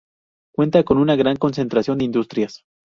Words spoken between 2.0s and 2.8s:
industrias.